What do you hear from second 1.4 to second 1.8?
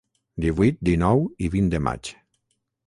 i vint